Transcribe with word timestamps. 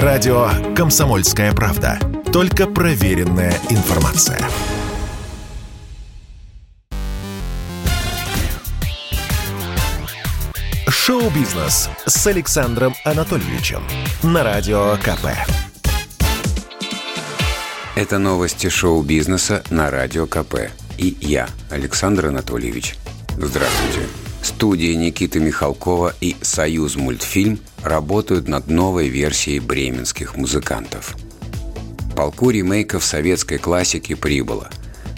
Радио 0.00 0.48
«Комсомольская 0.74 1.52
правда». 1.52 1.98
Только 2.32 2.66
проверенная 2.66 3.52
информация. 3.68 4.40
Шоу-бизнес 10.88 11.90
с 12.06 12.26
Александром 12.26 12.94
Анатольевичем 13.04 13.82
на 14.22 14.42
Радио 14.42 14.96
КП. 14.96 15.26
Это 17.94 18.16
новости 18.16 18.70
шоу-бизнеса 18.70 19.62
на 19.68 19.90
Радио 19.90 20.26
КП. 20.26 20.70
И 20.96 21.18
я, 21.20 21.50
Александр 21.70 22.28
Анатольевич. 22.28 22.96
Здравствуйте. 23.36 24.08
Студия 24.62 24.94
Никиты 24.94 25.40
Михалкова 25.40 26.14
и 26.20 26.36
«Союз 26.40 26.94
мультфильм» 26.94 27.58
работают 27.82 28.46
над 28.46 28.68
новой 28.68 29.08
версией 29.08 29.58
бременских 29.58 30.36
музыкантов. 30.36 31.16
Полку 32.14 32.50
ремейков 32.50 33.04
советской 33.04 33.58
классики 33.58 34.14
прибыло. 34.14 34.70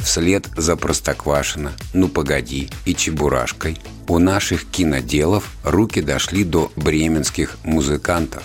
Вслед 0.02 0.48
за 0.56 0.76
«Простоквашино», 0.76 1.72
«Ну 1.92 2.08
погоди» 2.08 2.70
и 2.86 2.94
«Чебурашкой» 2.94 3.76
у 4.08 4.18
наших 4.18 4.64
киноделов 4.64 5.50
руки 5.62 6.00
дошли 6.00 6.42
до 6.42 6.72
бременских 6.74 7.58
музыкантов. 7.64 8.44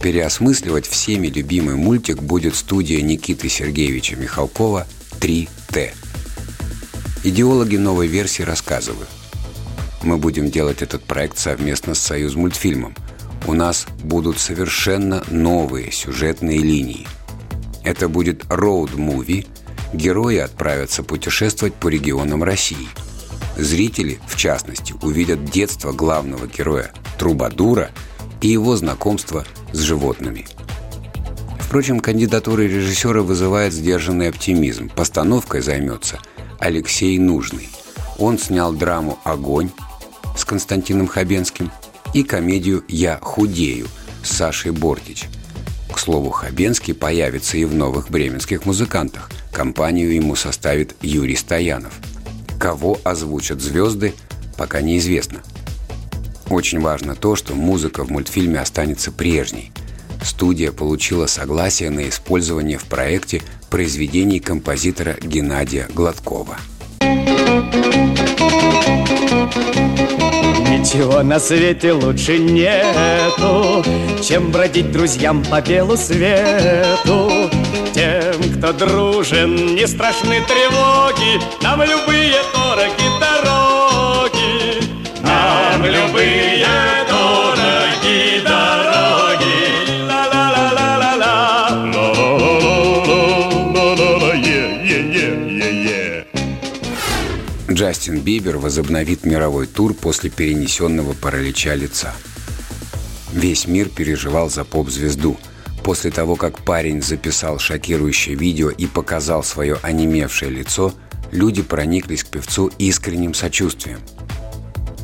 Переосмысливать 0.00 0.86
всеми 0.86 1.26
любимый 1.26 1.74
мультик 1.74 2.22
будет 2.22 2.54
студия 2.54 3.02
Никиты 3.02 3.48
Сергеевича 3.48 4.14
Михалкова 4.14 4.86
«3Т». 5.18 5.90
Идеологи 7.24 7.74
новой 7.74 8.06
версии 8.06 8.44
рассказывают. 8.44 9.08
Мы 10.04 10.18
будем 10.18 10.50
делать 10.50 10.82
этот 10.82 11.02
проект 11.02 11.38
совместно 11.38 11.94
с 11.94 11.98
«Союз 11.98 12.34
мультфильмом». 12.34 12.94
У 13.46 13.54
нас 13.54 13.86
будут 14.02 14.38
совершенно 14.38 15.24
новые 15.30 15.90
сюжетные 15.92 16.58
линии. 16.58 17.06
Это 17.84 18.10
будет 18.10 18.44
роуд-муви. 18.50 19.46
Герои 19.94 20.36
отправятся 20.36 21.02
путешествовать 21.02 21.72
по 21.74 21.88
регионам 21.88 22.44
России. 22.44 22.88
Зрители, 23.56 24.20
в 24.26 24.36
частности, 24.36 24.94
увидят 25.00 25.46
детство 25.46 25.92
главного 25.92 26.46
героя 26.46 26.92
Трубадура 27.18 27.90
и 28.42 28.48
его 28.48 28.76
знакомство 28.76 29.46
с 29.72 29.78
животными. 29.78 30.46
Впрочем, 31.60 32.00
кандидатура 32.00 32.60
режиссера 32.60 33.22
вызывает 33.22 33.72
сдержанный 33.72 34.28
оптимизм. 34.28 34.90
Постановкой 34.90 35.62
займется 35.62 36.18
Алексей 36.58 37.18
Нужный. 37.18 37.70
Он 38.18 38.38
снял 38.38 38.74
драму 38.74 39.18
«Огонь» 39.24 39.70
с 40.36 40.44
Константином 40.44 41.06
Хабенским 41.06 41.70
и 42.12 42.22
комедию 42.22 42.84
«Я 42.88 43.18
худею» 43.20 43.88
с 44.22 44.30
Сашей 44.30 44.72
Бортич. 44.72 45.26
К 45.92 45.98
слову, 45.98 46.30
Хабенский 46.30 46.94
появится 46.94 47.56
и 47.56 47.64
в 47.64 47.74
новых 47.74 48.10
бременских 48.10 48.66
музыкантах. 48.66 49.30
Компанию 49.52 50.12
ему 50.12 50.34
составит 50.34 50.96
Юрий 51.02 51.36
Стоянов. 51.36 51.94
Кого 52.58 52.98
озвучат 53.04 53.60
звезды, 53.60 54.14
пока 54.56 54.80
неизвестно. 54.80 55.40
Очень 56.50 56.80
важно 56.80 57.14
то, 57.14 57.36
что 57.36 57.54
музыка 57.54 58.04
в 58.04 58.10
мультфильме 58.10 58.60
останется 58.60 59.12
прежней. 59.12 59.72
Студия 60.22 60.72
получила 60.72 61.26
согласие 61.26 61.90
на 61.90 62.08
использование 62.08 62.78
в 62.78 62.84
проекте 62.84 63.42
произведений 63.70 64.40
композитора 64.40 65.16
Геннадия 65.20 65.88
Гладкова. 65.94 66.56
Ничего 70.94 71.24
на 71.24 71.40
свете 71.40 71.90
лучше 71.90 72.38
нету, 72.38 73.84
Чем 74.22 74.52
бродить 74.52 74.92
друзьям 74.92 75.44
по 75.44 75.60
белу 75.60 75.96
свету. 75.96 77.50
Тем, 77.92 78.56
кто 78.56 78.72
дружен, 78.72 79.74
не 79.74 79.88
страшны 79.88 80.40
тревоги, 80.46 81.40
Нам 81.62 81.82
любые 81.82 82.34
дороги 82.54 83.18
дороги, 83.18 83.63
Джастин 97.84 98.20
Бибер 98.20 98.56
возобновит 98.56 99.26
мировой 99.26 99.66
тур 99.66 99.92
после 99.92 100.30
перенесенного 100.30 101.12
паралича 101.12 101.74
лица. 101.74 102.14
Весь 103.34 103.66
мир 103.66 103.90
переживал 103.90 104.48
за 104.48 104.64
поп-звезду. 104.64 105.36
После 105.82 106.10
того, 106.10 106.34
как 106.36 106.60
парень 106.60 107.02
записал 107.02 107.58
шокирующее 107.58 108.36
видео 108.36 108.70
и 108.70 108.86
показал 108.86 109.44
свое 109.44 109.76
онемевшее 109.82 110.50
лицо, 110.50 110.94
люди 111.30 111.60
прониклись 111.60 112.24
к 112.24 112.28
певцу 112.28 112.70
искренним 112.78 113.34
сочувствием. 113.34 113.98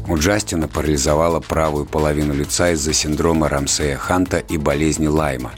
У 0.09 0.17
Джастина 0.17 0.67
парализовала 0.67 1.41
правую 1.41 1.85
половину 1.85 2.33
лица 2.33 2.71
из-за 2.71 2.95
синдрома 2.95 3.51
Рамсея 3.51 3.99
Ханта 3.99 4.39
и 4.39 4.57
болезни 4.57 5.07
Лайма. 5.07 5.53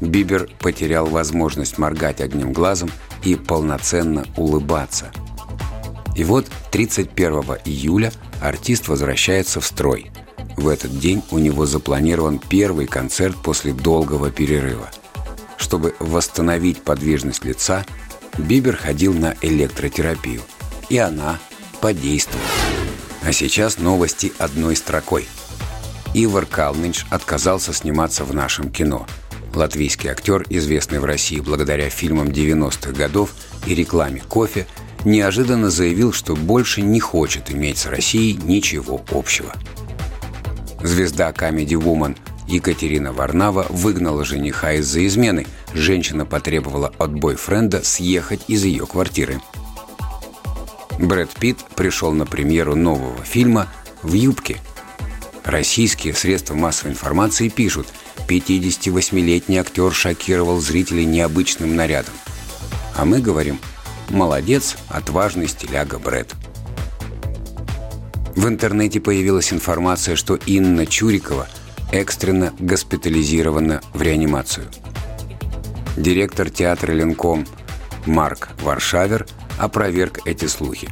Бибер 0.00 0.50
потерял 0.58 1.06
возможность 1.06 1.78
моргать 1.78 2.20
одним 2.20 2.52
глазом 2.52 2.90
и 3.22 3.36
полноценно 3.36 4.26
улыбаться– 4.36 5.12
и 6.14 6.24
вот 6.24 6.46
31 6.70 7.58
июля 7.64 8.12
артист 8.40 8.88
возвращается 8.88 9.60
в 9.60 9.66
строй. 9.66 10.10
В 10.56 10.68
этот 10.68 10.98
день 10.98 11.22
у 11.30 11.38
него 11.38 11.64
запланирован 11.64 12.38
первый 12.38 12.86
концерт 12.86 13.36
после 13.42 13.72
долгого 13.72 14.30
перерыва. 14.30 14.90
Чтобы 15.56 15.94
восстановить 15.98 16.82
подвижность 16.82 17.44
лица, 17.44 17.86
Бибер 18.36 18.76
ходил 18.76 19.14
на 19.14 19.34
электротерапию. 19.40 20.42
И 20.88 20.98
она 20.98 21.38
подействовала. 21.80 22.46
А 23.24 23.32
сейчас 23.32 23.78
новости 23.78 24.32
одной 24.38 24.76
строкой. 24.76 25.26
Ивар 26.12 26.44
Калнинч 26.44 27.06
отказался 27.08 27.72
сниматься 27.72 28.24
в 28.24 28.34
нашем 28.34 28.70
кино. 28.70 29.06
Латвийский 29.54 30.10
актер, 30.10 30.44
известный 30.50 30.98
в 30.98 31.04
России 31.04 31.40
благодаря 31.40 31.88
фильмам 31.88 32.28
90-х 32.28 32.92
годов 32.92 33.30
и 33.66 33.74
рекламе 33.74 34.20
кофе– 34.28 34.66
неожиданно 35.04 35.70
заявил, 35.70 36.12
что 36.12 36.34
больше 36.34 36.82
не 36.82 37.00
хочет 37.00 37.50
иметь 37.50 37.78
с 37.78 37.86
Россией 37.86 38.34
ничего 38.34 39.00
общего. 39.10 39.52
Звезда 40.82 41.30
Comedy 41.30 41.80
Woman 41.80 42.16
Екатерина 42.48 43.12
Варнава 43.12 43.66
выгнала 43.70 44.24
жениха 44.24 44.72
из-за 44.74 45.06
измены. 45.06 45.46
Женщина 45.72 46.26
потребовала 46.26 46.92
от 46.98 47.12
бойфренда 47.14 47.82
съехать 47.84 48.42
из 48.48 48.64
ее 48.64 48.86
квартиры. 48.86 49.40
Брэд 50.98 51.30
Питт 51.30 51.58
пришел 51.74 52.12
на 52.12 52.26
премьеру 52.26 52.76
нового 52.76 53.24
фильма 53.24 53.68
«В 54.02 54.12
юбке». 54.12 54.58
Российские 55.44 56.14
средства 56.14 56.54
массовой 56.54 56.92
информации 56.92 57.48
пишут, 57.48 57.88
58-летний 58.28 59.58
актер 59.58 59.92
шокировал 59.92 60.60
зрителей 60.60 61.04
необычным 61.04 61.74
нарядом. 61.74 62.14
А 62.94 63.04
мы 63.04 63.20
говорим– 63.20 63.58
Молодец, 64.12 64.76
отважный 64.90 65.48
стиляга 65.48 65.98
Брэд. 65.98 66.34
В 68.36 68.46
интернете 68.46 69.00
появилась 69.00 69.54
информация, 69.54 70.16
что 70.16 70.34
Инна 70.34 70.84
Чурикова 70.84 71.48
экстренно 71.92 72.52
госпитализирована 72.58 73.80
в 73.94 74.02
реанимацию. 74.02 74.66
Директор 75.96 76.50
театра 76.50 76.92
«Ленком» 76.92 77.46
Марк 78.04 78.50
Варшавер 78.60 79.26
опроверг 79.58 80.18
эти 80.26 80.44
слухи. 80.44 80.90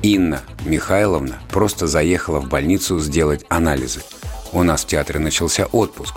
Инна 0.00 0.40
Михайловна 0.64 1.40
просто 1.50 1.86
заехала 1.86 2.40
в 2.40 2.48
больницу 2.48 2.98
сделать 2.98 3.44
анализы. 3.50 4.00
У 4.52 4.62
нас 4.62 4.84
в 4.84 4.86
театре 4.86 5.20
начался 5.20 5.66
отпуск. 5.66 6.14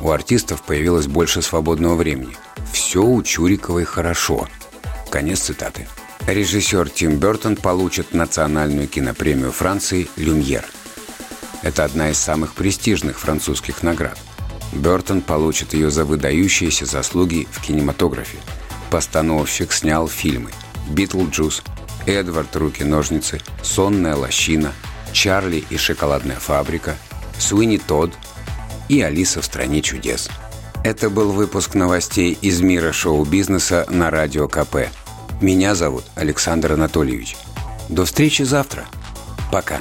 У 0.00 0.10
артистов 0.10 0.62
появилось 0.62 1.08
больше 1.08 1.42
свободного 1.42 1.96
времени. 1.96 2.36
Все 2.72 3.02
у 3.02 3.20
Чуриковой 3.24 3.82
хорошо– 3.84 4.46
Конец 5.12 5.40
цитаты. 5.40 5.86
Режиссер 6.26 6.88
Тим 6.88 7.18
Бертон 7.18 7.56
получит 7.56 8.14
национальную 8.14 8.88
кинопремию 8.88 9.52
Франции 9.52 10.08
«Люмьер». 10.16 10.64
Это 11.60 11.84
одна 11.84 12.08
из 12.08 12.18
самых 12.18 12.54
престижных 12.54 13.20
французских 13.20 13.82
наград. 13.82 14.18
Бертон 14.72 15.20
получит 15.20 15.74
ее 15.74 15.90
за 15.90 16.06
выдающиеся 16.06 16.86
заслуги 16.86 17.46
в 17.52 17.60
кинематографе. 17.60 18.38
Постановщик 18.90 19.72
снял 19.72 20.08
фильмы 20.08 20.50
«Битлджус», 20.88 21.62
«Эдвард. 22.06 22.56
Руки-ножницы», 22.56 23.42
«Сонная 23.62 24.16
лощина», 24.16 24.72
«Чарли 25.12 25.62
и 25.68 25.76
шоколадная 25.76 26.36
фабрика», 26.36 26.96
«Суини 27.38 27.76
Тодд» 27.76 28.14
и 28.88 29.02
«Алиса 29.02 29.42
в 29.42 29.44
стране 29.44 29.82
чудес». 29.82 30.30
Это 30.84 31.10
был 31.10 31.32
выпуск 31.32 31.74
новостей 31.74 32.36
из 32.40 32.62
мира 32.62 32.92
шоу-бизнеса 32.92 33.84
на 33.90 34.10
Радио 34.10 34.48
КП– 34.48 34.88
меня 35.42 35.74
зовут 35.74 36.04
Александр 36.14 36.72
Анатольевич. 36.72 37.36
До 37.88 38.04
встречи 38.04 38.42
завтра. 38.42 38.86
Пока. 39.50 39.80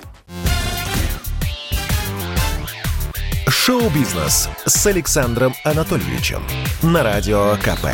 Шоу-бизнес 3.47 4.49
с 4.65 4.85
Александром 4.87 5.53
Анатольевичем 5.63 6.43
на 6.81 7.03
Радио 7.03 7.55
КП. 7.57 7.87